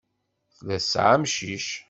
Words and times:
Tella 0.55 0.77
tesɛa 0.81 1.09
amcic. 1.17 1.67